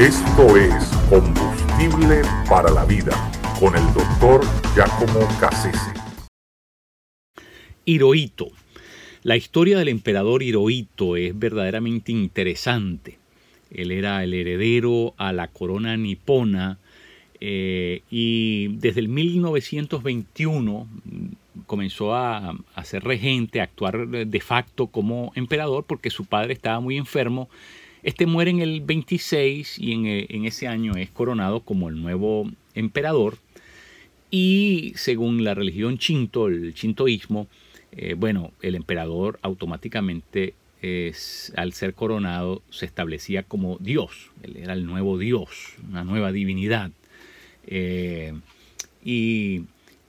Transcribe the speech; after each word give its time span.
Esto 0.00 0.56
es 0.56 0.72
Combustible 1.10 2.22
para 2.48 2.70
la 2.70 2.86
Vida 2.86 3.12
con 3.60 3.76
el 3.76 3.84
doctor 3.92 4.40
Giacomo 4.74 5.28
Cassese. 5.38 5.92
Hirohito. 7.84 8.46
La 9.24 9.36
historia 9.36 9.78
del 9.78 9.88
emperador 9.88 10.42
Hirohito 10.42 11.16
es 11.16 11.38
verdaderamente 11.38 12.12
interesante. 12.12 13.18
Él 13.70 13.90
era 13.90 14.24
el 14.24 14.32
heredero 14.32 15.12
a 15.18 15.34
la 15.34 15.48
corona 15.48 15.98
nipona 15.98 16.78
eh, 17.38 18.00
y 18.10 18.68
desde 18.78 19.00
el 19.00 19.08
1921 19.08 20.88
comenzó 21.66 22.14
a, 22.14 22.56
a, 22.74 22.84
ser 22.84 23.04
regente, 23.04 23.60
a 23.60 23.64
actuar 23.64 24.08
de 24.08 24.40
facto 24.40 24.86
como 24.86 25.32
emperador 25.34 25.84
porque 25.86 26.08
su 26.08 26.24
padre 26.24 26.54
estaba 26.54 26.80
muy 26.80 26.96
enfermo. 26.96 27.50
Este 28.02 28.26
muere 28.26 28.50
en 28.50 28.60
el 28.60 28.80
26 28.80 29.78
y 29.78 29.92
en, 29.92 30.06
en 30.06 30.44
ese 30.44 30.68
año 30.68 30.94
es 30.96 31.10
coronado 31.10 31.60
como 31.60 31.88
el 31.88 32.00
nuevo 32.00 32.50
emperador. 32.74 33.38
Y 34.30 34.92
según 34.96 35.42
la 35.44 35.54
religión 35.54 35.98
chinto, 35.98 36.46
el 36.46 36.72
chintoísmo, 36.74 37.48
eh, 37.92 38.14
bueno, 38.14 38.52
el 38.62 38.76
emperador 38.76 39.38
automáticamente 39.42 40.54
es, 40.80 41.52
al 41.56 41.72
ser 41.72 41.94
coronado 41.94 42.62
se 42.70 42.86
establecía 42.86 43.42
como 43.42 43.78
Dios, 43.78 44.30
él 44.42 44.56
era 44.56 44.72
el 44.72 44.86
nuevo 44.86 45.18
Dios, 45.18 45.74
una 45.88 46.04
nueva 46.04 46.32
divinidad. 46.32 46.92
Eh, 47.66 48.32
y, 49.04 49.62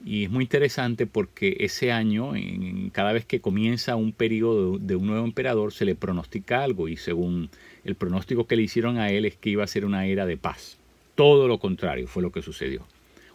es 0.04 0.30
muy 0.30 0.44
interesante 0.44 1.06
porque 1.06 1.56
ese 1.60 1.92
año, 1.92 2.34
en, 2.34 2.90
cada 2.90 3.12
vez 3.12 3.24
que 3.24 3.40
comienza 3.40 3.96
un 3.96 4.12
periodo 4.12 4.78
de, 4.78 4.96
un 4.96 5.06
nuevo 5.06 5.24
emperador, 5.24 5.72
se 5.72 5.84
le 5.84 5.94
pronostica 5.94 6.62
algo 6.62 6.88
y 6.88 6.96
según 6.96 7.50
el 7.84 7.94
pronóstico 7.94 8.46
que 8.46 8.56
le 8.56 8.62
hicieron 8.62 8.98
a 8.98 9.10
él 9.10 9.24
es 9.24 9.36
que 9.36 9.50
iba 9.50 9.64
a 9.64 9.68
ser 9.68 9.84
una 9.84 10.06
era 10.06 10.26
de 10.26 10.36
paz. 10.36 10.78
Todo 11.14 11.46
lo 11.46 11.58
contrario 11.58 12.08
fue 12.08 12.22
lo 12.22 12.32
que 12.32 12.42
sucedió. 12.42 12.86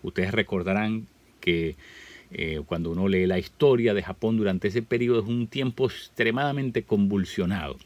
Ustedes 0.04 0.34
recordarán 0.34 1.08
que 1.40 1.76
eh, 2.32 2.62
cuando 2.66 2.92
uno 2.92 3.08
lee 3.08 3.28
la 3.28 3.40
historia 3.40 3.94
de 3.94 4.04
Japón 4.04 4.38
durante 4.38 4.68
ese 4.68 4.82
periodo 4.82 5.22
es 5.22 5.28
un 5.28 5.48
tiempo 5.48 5.86
extremadamente 5.86 6.84
convulsionado. 6.84 7.78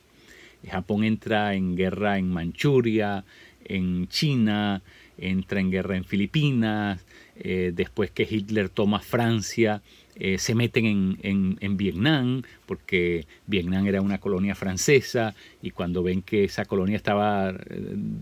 Japón 0.68 1.04
entra 1.04 1.56
en 1.56 1.76
guerra 1.76 2.18
en 2.18 2.32
Manchuria, 2.32 3.24
en 3.66 4.08
China, 4.08 4.82
entra 5.22 5.60
en 5.62 5.72
guerra 5.72 5.96
en 5.96 6.04
Filipinas, 6.04 7.06
eh, 7.38 7.72
después 7.74 8.12
que 8.12 8.28
Hitler 8.30 8.70
toma 8.70 9.00
Francia, 9.00 9.82
eh, 10.16 10.38
se 10.38 10.54
meten 10.54 11.18
en, 11.22 11.78
Vietnam, 11.78 12.44
porque 12.66 13.26
Vietnam 13.48 13.88
era 13.88 14.02
una 14.02 14.20
colonia 14.20 14.56
francesa, 14.56 15.34
y 15.62 15.72
cuando 15.72 16.04
ven 16.04 16.22
que 16.22 16.44
esa 16.44 16.66
colonia 16.66 16.98
estaba, 16.98 17.56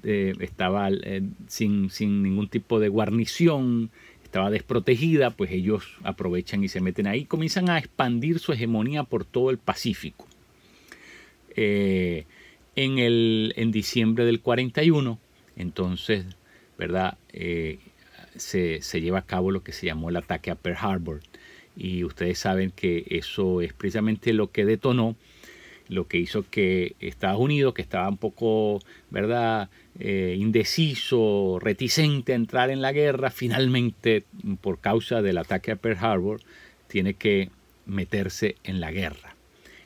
estaba 0.03 0.89
sin, 1.47 1.89
sin, 1.89 2.21
ningún 2.21 2.47
tipo 2.47 2.79
de 2.79 2.89
guarnición, 2.89 3.89
estaba 4.29 4.51
desprotegida, 4.51 5.31
pues 5.31 5.49
ellos 5.51 5.83
aprovechan 6.03 6.63
y 6.63 6.67
se 6.67 6.81
meten 6.81 7.07
ahí, 7.07 7.25
comienzan 7.25 7.67
a 7.69 7.79
expandir 7.79 8.37
su 8.37 8.53
hegemonía 8.53 9.03
por 9.03 9.25
todo 9.25 9.49
el 9.49 9.57
Pacífico. 9.57 10.27
Eh, 11.55 12.25
en, 12.75 12.99
el, 12.99 13.53
en 13.57 13.71
diciembre 13.71 14.25
del 14.25 14.39
41, 14.39 15.19
entonces, 15.55 16.25
¿verdad? 16.79 17.17
Eh, 17.33 17.77
se, 18.37 18.79
lleva 19.01 19.19
a 19.19 19.25
cabo 19.25 19.51
lo 19.51 19.63
que 19.63 19.73
se 19.73 19.85
llamó 19.85 20.09
el 20.09 20.15
ataque 20.15 20.49
a 20.49 20.55
Pearl 20.55 20.77
Harbor. 20.79 21.21
Y 21.75 22.03
ustedes 22.03 22.39
saben 22.39 22.71
que 22.71 23.05
eso 23.09 23.61
es 23.61 23.73
precisamente 23.73 24.33
lo 24.33 24.51
que 24.51 24.65
detonó, 24.65 25.15
lo 25.89 26.07
que 26.07 26.17
hizo 26.17 26.45
que 26.49 26.95
Estados 26.99 27.39
Unidos, 27.39 27.73
que 27.73 27.81
estaba 27.81 28.07
un 28.07 28.17
poco, 28.17 28.79
¿verdad? 29.09 29.69
Eh, 29.99 30.35
indeciso, 30.39 31.59
reticente 31.61 32.31
a 32.31 32.35
entrar 32.35 32.69
en 32.69 32.81
la 32.81 32.93
guerra, 32.93 33.29
finalmente, 33.29 34.23
por 34.61 34.79
causa 34.79 35.21
del 35.21 35.37
ataque 35.37 35.71
a 35.71 35.75
Pearl 35.75 35.97
Harbor, 35.99 36.41
tiene 36.87 37.13
que 37.13 37.49
meterse 37.85 38.55
en 38.63 38.79
la 38.79 38.91
guerra. 38.91 39.35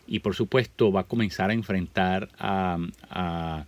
Y 0.06 0.20
por 0.20 0.36
supuesto 0.36 0.92
va 0.92 1.02
a 1.02 1.06
comenzar 1.06 1.50
a 1.50 1.54
enfrentar 1.54 2.30
a, 2.38 3.66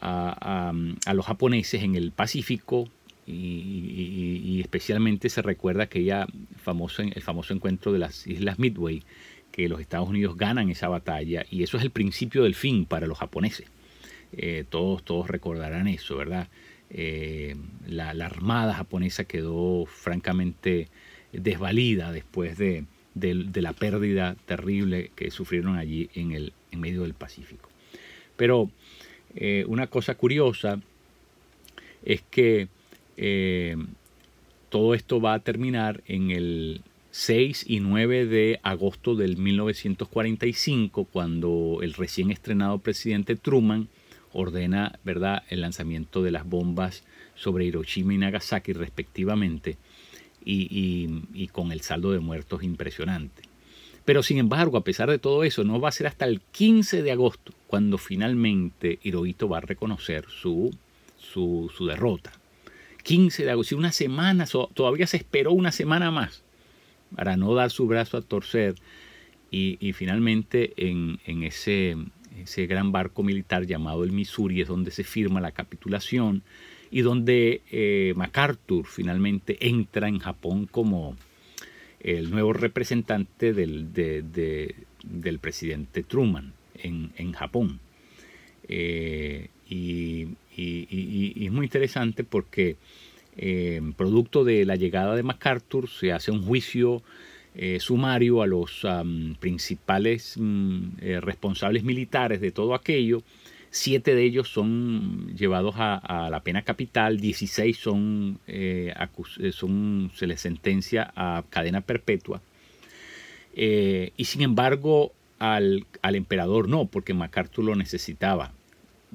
los 0.00 1.26
japoneses 1.26 1.82
en 1.82 1.94
el 1.94 2.12
Pacífico 2.12 2.88
y, 3.26 4.60
especialmente 4.60 5.28
se 5.28 5.42
recuerda 5.42 5.84
aquella 5.84 6.26
famoso, 6.56 7.02
el 7.02 7.22
famoso 7.22 7.52
encuentro 7.54 7.92
de 7.92 7.98
las 7.98 8.26
Islas 8.26 8.58
Midway, 8.58 9.02
que 9.50 9.68
los 9.68 9.80
Estados 9.80 10.08
Unidos 10.08 10.36
ganan 10.36 10.70
esa 10.70 10.88
batalla 10.88 11.44
y 11.50 11.62
eso 11.62 11.76
es 11.76 11.82
el 11.82 11.90
principio 11.90 12.44
del 12.44 12.54
fin 12.54 12.84
para 12.84 13.06
los 13.06 13.18
japoneses. 13.18 13.66
Eh, 14.32 14.64
todos, 14.68 15.04
todos 15.04 15.28
recordarán 15.28 15.88
eso, 15.88 16.16
¿verdad? 16.16 16.48
Eh, 16.90 17.56
la, 17.86 18.10
armada 18.10 18.74
japonesa 18.74 19.24
quedó 19.24 19.86
francamente 19.86 20.88
desvalida 21.32 22.12
después 22.12 22.58
de, 22.58 22.84
la 23.14 23.72
pérdida 23.72 24.36
terrible 24.46 25.10
que 25.16 25.30
sufrieron 25.30 25.76
allí 25.76 26.10
en, 26.14 26.32
el, 26.32 26.52
en 26.70 26.80
medio 26.80 27.02
del 27.02 27.14
Pacífico. 27.14 27.70
Pero 28.36 28.70
eh, 29.36 29.64
una 29.68 29.86
cosa 29.86 30.14
curiosa 30.14 30.80
es 32.04 32.22
que 32.22 32.68
todo 34.68 34.94
esto 34.94 35.20
va 35.20 35.34
a 35.34 35.38
terminar 35.38 36.02
en 36.06 36.30
el 36.30 36.82
6 37.18 37.64
y 37.66 37.80
9 37.80 38.26
de 38.26 38.60
agosto 38.62 39.14
del 39.14 39.38
1945, 39.38 41.04
cuando 41.04 41.78
el 41.80 41.94
recién 41.94 42.30
estrenado 42.30 42.78
presidente 42.78 43.36
Truman 43.36 43.88
ordena 44.34 44.98
¿verdad? 45.02 45.42
el 45.48 45.62
lanzamiento 45.62 46.22
de 46.22 46.30
las 46.30 46.44
bombas 46.44 47.04
sobre 47.34 47.64
Hiroshima 47.64 48.12
y 48.12 48.18
Nagasaki 48.18 48.74
respectivamente 48.74 49.78
y, 50.44 51.48
con 51.52 51.72
el 51.72 51.80
saldo 51.80 52.12
de 52.12 52.20
muertos 52.20 52.62
impresionante. 52.62 53.42
Pero 54.04 54.22
sin 54.22 54.36
embargo, 54.36 54.76
a 54.76 54.84
pesar 54.84 55.08
de 55.08 55.18
todo 55.18 55.42
eso, 55.42 55.64
no 55.64 55.80
va 55.80 55.88
a 55.88 55.92
ser 55.92 56.06
hasta 56.06 56.26
el 56.26 56.42
15 56.52 57.02
de 57.02 57.12
agosto 57.12 57.52
cuando 57.66 57.98
finalmente 57.98 58.98
Hirohito 59.02 59.48
va 59.48 59.58
a 59.58 59.62
reconocer 59.62 60.26
su, 60.28 60.70
su, 61.18 61.86
derrota. 61.86 62.32
15 63.02 63.44
de 63.44 63.50
agosto, 63.50 63.76
una 63.76 63.92
semana, 63.92 64.46
todavía 64.74 65.06
se 65.06 65.16
esperó 65.16 65.52
una 65.52 65.72
semana 65.72 66.10
más 66.10 66.42
para 67.14 67.36
no 67.36 67.54
dar 67.54 67.70
su 67.70 67.86
brazo 67.86 68.16
a 68.16 68.22
torcer 68.22 68.74
y, 69.50 69.92
finalmente 69.92 70.74
en, 70.76 71.18
ese, 71.42 71.96
ese 72.36 72.66
gran 72.66 72.92
barco 72.92 73.22
militar 73.22 73.64
llamado 73.64 74.04
el 74.04 74.12
Missouri 74.12 74.60
es 74.60 74.68
donde 74.68 74.90
se 74.90 75.04
firma 75.04 75.40
la 75.40 75.52
capitulación 75.52 76.42
y 76.90 77.00
donde 77.00 77.62
eh, 77.70 78.12
MacArthur 78.16 78.86
finalmente 78.86 79.56
entra 79.68 80.08
en 80.08 80.18
Japón 80.18 80.66
como 80.66 81.16
el 82.00 82.30
nuevo 82.30 82.52
representante 82.52 83.52
del, 83.52 83.92
del 83.92 85.38
presidente 85.38 86.02
Truman 86.02 86.52
en, 86.82 87.32
Japón. 87.32 87.80
Eh, 88.68 89.48
y, 89.68 90.28
es 90.56 91.52
muy 91.52 91.66
interesante 91.66 92.24
porque 92.24 92.76
eh, 93.36 93.80
producto 93.96 94.44
de 94.44 94.64
la 94.64 94.76
llegada 94.76 95.14
de 95.14 95.22
MacArthur 95.22 95.88
se 95.88 96.12
hace 96.12 96.30
un 96.30 96.42
juicio 96.42 97.02
eh, 97.54 97.78
sumario 97.80 98.42
a 98.42 98.46
los 98.46 98.86
principales 99.40 100.34
mm, 100.36 100.98
responsables 101.20 101.84
militares 101.84 102.40
de 102.40 102.50
todo 102.50 102.74
aquello. 102.74 103.22
Siete 103.70 104.14
de 104.14 104.22
ellos 104.22 104.48
son 104.48 105.34
llevados 105.36 105.74
a, 105.76 106.28
la 106.30 106.40
pena 106.40 106.62
capital, 106.62 107.20
16 107.20 107.76
son, 107.76 108.38
eh, 108.46 108.94
son, 109.52 110.10
se 110.14 110.26
les 110.26 110.40
sentencia 110.40 111.12
a 111.14 111.44
cadena 111.50 111.82
perpetua. 111.82 112.40
y 113.54 114.24
sin 114.24 114.42
embargo, 114.42 115.12
al, 115.38 115.86
al, 116.02 116.14
emperador 116.14 116.68
no, 116.68 116.86
porque 116.86 117.14
MacArthur 117.14 117.64
lo 117.64 117.76
necesitaba. 117.76 118.52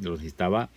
Lo 0.02 0.12
necesitaba 0.12 0.70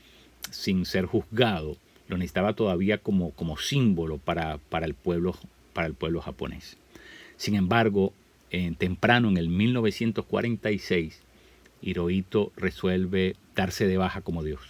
sin 0.50 0.87
ser 0.87 1.06
juzgado. 1.06 1.76
Lo 2.08 2.17
necesitaba 2.17 2.55
todavía 2.55 2.99
como, 2.99 3.31
como 3.31 3.56
símbolo 3.56 4.19
para, 4.19 4.58
para, 4.58 4.87
el 4.87 4.94
pueblo, 4.94 5.37
para 5.73 5.87
el 5.87 5.94
pueblo 5.94 6.20
japonés. 6.20 6.76
Sin 7.37 7.55
embargo, 7.55 8.12
temprano 8.79 9.29
en 9.29 9.37
el 9.37 9.49
1946, 9.49 11.20
Hirohito 11.82 12.52
resuelve 12.56 13.37
darse 13.55 13.87
de 13.87 13.99
baja 13.99 14.20
como 14.20 14.43
Dios. 14.43 14.61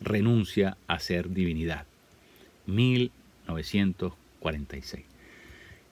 Renuncia 0.00 0.76
a 0.86 0.98
ser 0.98 1.30
divinidad. 1.30 1.86
1946. 2.66 5.04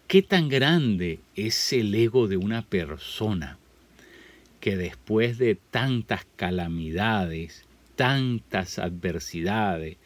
¿Qué 0.06 0.22
tan 0.22 0.48
grande 0.48 1.20
es 1.36 1.72
el 1.72 1.94
ego 1.94 2.26
de 2.26 2.36
una 2.36 2.62
persona 2.62 3.59
que 4.60 4.76
después 4.76 5.38
de 5.38 5.56
tantas 5.56 6.26
calamidades, 6.36 7.64
tantas 7.96 8.78
adversidades, 8.78 9.96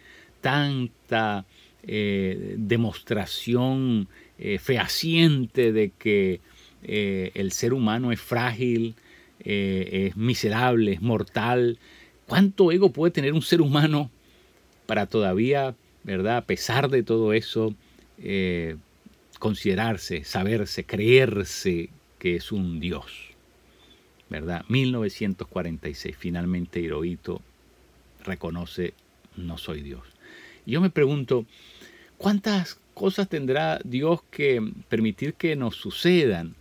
tanta 0.41 1.45
eh, 1.83 2.55
demostración 2.57 4.09
eh, 4.39 4.59
fehaciente 4.59 5.73
de 5.73 5.91
que 5.91 6.41
eh, 6.83 7.31
el 7.35 7.53
ser 7.53 7.75
humano 7.75 8.13
es 8.13 8.21
frágil, 8.21 8.95
es 9.47 10.17
miserable, 10.17 10.93
es 10.93 11.03
mortal. 11.03 11.79
¿Cuánto 12.27 12.73
ego 12.73 12.93
puede 12.93 13.11
tener 13.11 13.35
un 13.35 13.43
ser 13.43 13.61
humano 13.61 14.11
para 14.87 15.05
todavía, 15.05 15.75
¿verdad? 16.03 16.39
A 16.39 16.47
pesar 16.47 16.89
de 16.89 17.03
todo 17.03 17.35
eso, 17.35 17.75
considerarse, 19.39 20.25
saberse, 20.25 20.85
creerse 20.85 21.91
que 22.19 22.37
es 22.37 22.53
un 22.53 22.81
Dios. 22.81 23.34
¿Verdad? 24.31 24.65
1946, 24.69 26.17
finalmente 26.19 26.81
Hirohito 26.81 27.43
reconoce, 28.25 28.95
no 29.37 29.59
soy 29.59 29.83
Dios. 29.83 30.03
Y 30.67 30.73
yo 30.73 30.81
me 30.81 30.91
pregunto, 30.91 31.47
¿cuántas 32.17 32.81
cosas 32.95 33.29
tendrá 33.29 33.81
Dios 33.85 34.23
que 34.31 34.67
permitir 34.89 35.35
que 35.35 35.57
nos 35.57 35.77
sucedan 35.77 36.55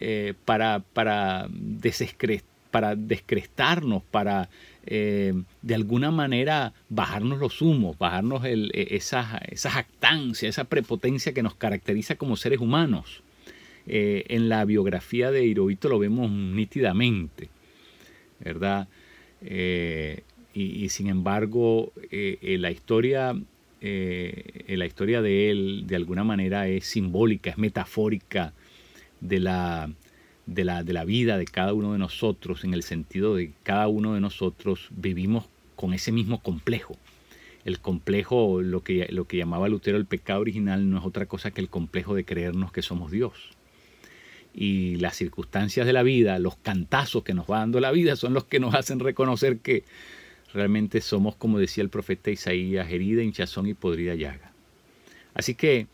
eh, 0.00 0.34
para, 0.44 0.80
para, 0.80 1.46
descrestarnos, 1.50 4.02
para 4.10 4.48
eh, 4.86 5.34
de 5.62 5.74
alguna 5.74 6.10
manera 6.10 6.72
bajarnos 6.88 7.38
los 7.38 7.62
humos, 7.62 7.96
bajarnos 7.96 8.44
el, 8.44 8.72
e, 8.74 8.96
esa 8.96 9.40
jactancia, 9.54 10.48
esa 10.48 10.64
prepotencia 10.64 11.32
que 11.32 11.44
nos 11.44 11.54
caracteriza 11.54 12.16
como 12.16 12.36
seres 12.36 12.58
humanos? 12.58 13.22
Eh, 13.86 14.24
en 14.28 14.48
la 14.48 14.64
biografía 14.64 15.30
de 15.30 15.44
Hirohito 15.44 15.88
lo 15.88 15.98
vemos 15.98 16.30
nítidamente, 16.30 17.48
¿verdad? 18.40 18.88
y, 20.54 20.88
sin 20.88 21.08
embargo, 21.08 21.92
la 22.10 22.70
historia 22.70 23.36
eh, 23.86 24.64
la 24.78 24.86
historia 24.86 25.20
de 25.20 25.50
él 25.50 25.84
de 25.86 25.96
alguna 25.96 26.24
manera 26.24 26.66
es 26.68 26.86
simbólica, 26.86 27.50
es 27.50 27.58
metafórica 27.58 28.54
de 29.20 29.40
la, 29.40 29.90
de 30.46 30.64
la, 30.64 30.82
de 30.82 30.94
la 30.94 31.04
vida 31.04 31.36
de 31.36 31.44
cada 31.44 31.74
uno 31.74 31.92
de 31.92 31.98
nosotros, 31.98 32.64
en 32.64 32.72
el 32.72 32.82
sentido 32.82 33.34
de 33.34 33.48
que 33.48 33.54
cada 33.62 33.86
uno 33.88 34.14
de 34.14 34.22
nosotros 34.22 34.88
vivimos 34.90 35.44
con 35.76 35.92
ese 35.92 36.12
mismo 36.12 36.40
complejo. 36.40 36.96
El 37.66 37.78
complejo, 37.78 38.62
lo 38.62 38.82
que, 38.82 39.06
lo 39.10 39.26
que 39.26 39.36
llamaba 39.36 39.68
Lutero 39.68 39.98
el 39.98 40.06
pecado 40.06 40.40
original, 40.40 40.88
no 40.88 40.96
es 40.96 41.04
otra 41.04 41.26
cosa 41.26 41.50
que 41.50 41.60
el 41.60 41.68
complejo 41.68 42.14
de 42.14 42.24
creernos 42.24 42.72
que 42.72 42.80
somos 42.80 43.10
Dios. 43.10 43.53
Y 44.54 44.96
las 44.96 45.16
circunstancias 45.16 45.84
de 45.84 45.92
la 45.92 46.04
vida, 46.04 46.38
los 46.38 46.56
cantazos 46.56 47.24
que 47.24 47.34
nos 47.34 47.46
va 47.46 47.58
dando 47.58 47.80
la 47.80 47.90
vida, 47.90 48.14
son 48.14 48.34
los 48.34 48.44
que 48.44 48.60
nos 48.60 48.74
hacen 48.74 49.00
reconocer 49.00 49.58
que 49.58 49.84
Realmente 50.54 51.00
somos, 51.00 51.34
como 51.34 51.58
decía 51.58 51.82
el 51.82 51.90
profeta 51.90 52.30
Isaías, 52.30 52.88
herida, 52.88 53.24
hinchazón 53.24 53.66
y 53.66 53.74
podrida 53.74 54.14
llaga. 54.14 54.52
Así 55.34 55.56
que 55.56 55.88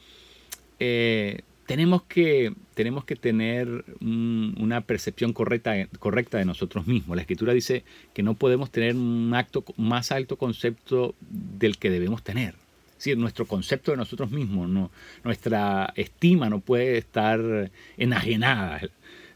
eh, 0.78 1.40
tenemos 1.64 2.02
que, 2.02 2.52
tenemos 2.74 3.06
que 3.06 3.16
tener 3.16 3.86
una 4.00 4.82
percepción 4.82 5.32
correcta, 5.32 5.88
correcta 5.98 6.36
de 6.36 6.44
nosotros 6.44 6.86
mismos. 6.86 7.16
La 7.16 7.22
escritura 7.22 7.54
dice 7.54 7.84
que 8.12 8.22
no 8.22 8.34
podemos 8.34 8.70
tener 8.70 8.96
un 8.96 9.32
acto 9.34 9.64
más 9.78 10.12
alto 10.12 10.36
concepto 10.36 11.14
del 11.20 11.78
que 11.78 11.88
debemos 11.88 12.22
tener. 12.22 12.54
Decir, 13.00 13.16
nuestro 13.16 13.46
concepto 13.46 13.92
de 13.92 13.96
nosotros 13.96 14.30
mismos, 14.30 14.90
nuestra 15.24 15.90
estima 15.96 16.50
no 16.50 16.60
puede 16.60 16.98
estar 16.98 17.70
enajenada. 17.96 18.82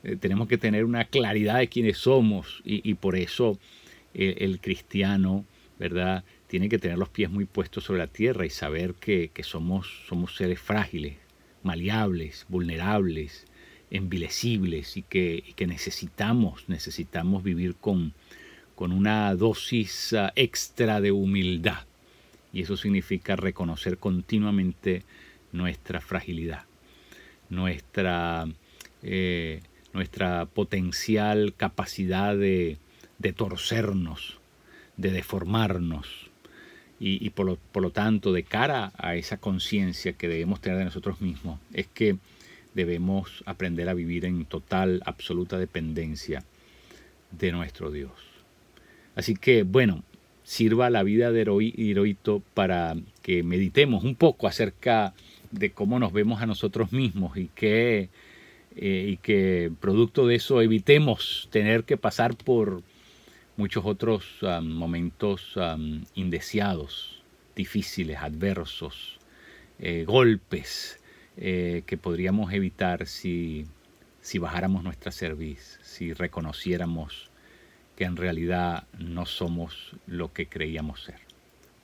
Eh, 0.02 0.16
tenemos 0.16 0.48
que 0.48 0.58
tener 0.58 0.84
una 0.84 1.06
claridad 1.06 1.60
de 1.60 1.68
quiénes 1.68 1.96
somos 1.96 2.60
y 2.66 2.92
por 2.92 3.16
eso 3.16 3.58
el, 4.12 4.60
cristiano, 4.60 5.46
¿verdad? 5.78 6.24
Tiene 6.46 6.68
que 6.68 6.78
tener 6.78 6.98
los 6.98 7.08
pies 7.08 7.30
muy 7.30 7.46
puestos 7.46 7.84
sobre 7.84 8.00
la 8.00 8.06
tierra 8.06 8.44
y 8.44 8.50
saber 8.50 8.96
que, 8.96 9.30
somos, 9.42 10.04
somos 10.06 10.36
seres 10.36 10.60
frágiles, 10.60 11.16
maleables, 11.62 12.44
vulnerables, 12.50 13.46
envilecibles 13.90 14.98
y 14.98 15.04
que, 15.04 15.54
que 15.56 15.66
necesitamos, 15.66 16.68
necesitamos 16.68 17.42
vivir 17.42 17.76
con, 17.76 18.12
con 18.74 18.92
una 18.92 19.34
dosis 19.34 20.12
ah, 20.12 20.34
extra 20.36 21.00
de 21.00 21.12
humildad. 21.12 21.86
Y 22.54 22.62
eso 22.62 22.76
significa 22.76 23.36
reconocer 23.36 23.98
continuamente 23.98 25.02
nuestra 25.52 26.00
fragilidad, 26.00 26.64
nuestra, 27.50 28.46
eh, 29.02 29.60
nuestra 29.92 30.46
potencial 30.46 31.52
capacidad 31.56 32.36
de, 32.36 32.78
de 33.18 33.32
torcernos, 33.32 34.38
de 34.96 35.10
deformarnos. 35.10 36.30
Y, 37.06 37.28
por, 37.30 37.44
lo, 37.44 37.56
por, 37.56 37.82
lo, 37.82 37.90
tanto, 37.90 38.32
de 38.32 38.44
cara 38.44 38.92
a 38.96 39.14
esa 39.14 39.36
conciencia 39.36 40.14
que 40.14 40.26
debemos 40.26 40.62
tener 40.62 40.78
de 40.78 40.86
nosotros 40.86 41.20
mismos, 41.20 41.60
es 41.74 41.86
que 41.86 42.16
debemos 42.72 43.42
aprender 43.44 43.90
a 43.90 43.94
vivir 43.94 44.24
en 44.24 44.46
total, 44.46 45.02
absoluta 45.04 45.58
dependencia 45.58 46.44
de 47.30 47.52
nuestro 47.52 47.90
Dios. 47.90 48.12
Así 49.16 49.34
que, 49.34 49.64
bueno, 49.64 50.02
sirva 50.44 50.90
la 50.90 51.02
vida 51.02 51.32
de 51.32 51.42
Hirohito 51.76 52.42
para 52.54 52.96
que 53.22 53.42
meditemos 53.42 54.04
un 54.04 54.14
poco 54.14 54.46
acerca 54.46 55.14
de 55.50 55.70
cómo 55.72 55.98
nos 55.98 56.12
vemos 56.12 56.42
a 56.42 56.46
nosotros 56.46 56.92
mismos 56.92 57.36
y 57.36 57.48
que, 57.48 58.10
eh, 58.76 59.06
y 59.08 59.16
que 59.16 59.72
producto 59.80 60.26
de 60.26 60.36
eso 60.36 60.60
evitemos 60.60 61.48
tener 61.50 61.84
que 61.84 61.96
pasar 61.96 62.36
por 62.36 62.82
muchos 63.56 63.84
otros 63.84 64.24
momentos 64.62 65.54
indeseados, 66.14 67.22
difíciles, 67.54 68.18
adversos, 68.18 69.18
eh, 69.78 70.04
golpes 70.06 71.00
eh, 71.36 71.82
que 71.86 71.96
podríamos 71.96 72.52
evitar 72.52 73.06
si, 73.06 73.66
si 74.20 74.38
bajáramos 74.38 74.84
nuestra 74.84 75.10
cerviz, 75.10 75.80
si 75.82 76.12
reconociéramos 76.12 77.30
que 77.96 78.04
en 78.04 78.16
realidad 78.16 78.86
no 78.98 79.26
somos 79.26 79.92
lo 80.06 80.32
que 80.32 80.48
creíamos 80.48 81.02
ser. 81.02 81.20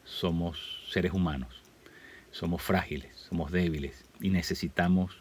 Somos 0.04 0.82
seres 0.90 1.12
humanos, 1.12 1.62
somos 2.30 2.62
frágiles, 2.62 3.16
somos 3.28 3.52
débiles 3.52 4.04
y 4.20 4.30
necesitamos 4.30 5.16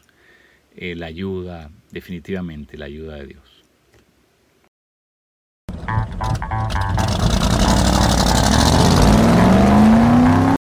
eh, 0.76 0.94
la 0.96 1.06
ayuda, 1.06 1.70
definitivamente 1.90 2.76
la 2.76 2.86
ayuda 2.86 3.16
de 3.16 3.26
Dios. 3.26 3.59